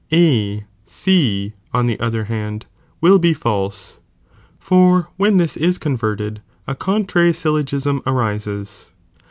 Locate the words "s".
7.97-8.03